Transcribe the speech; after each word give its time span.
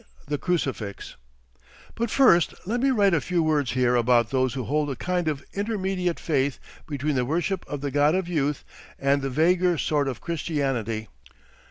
THE 0.25 0.39
CRUCIFIX 0.39 1.13
But 1.93 2.09
first 2.09 2.55
let 2.65 2.81
me 2.81 2.89
write 2.89 3.13
a 3.13 3.21
few 3.21 3.43
words 3.43 3.73
here 3.73 3.93
about 3.95 4.31
those 4.31 4.55
who 4.55 4.63
hold 4.63 4.89
a 4.89 4.95
kind 4.95 5.27
of 5.27 5.43
intermediate 5.53 6.19
faith 6.19 6.57
between 6.87 7.13
the 7.13 7.23
worship 7.23 7.63
of 7.67 7.81
the 7.81 7.91
God 7.91 8.15
of 8.15 8.27
Youth 8.27 8.63
and 8.97 9.21
the 9.21 9.29
vaguer 9.29 9.77
sort 9.77 10.07
of 10.07 10.19
Christianity. 10.19 11.07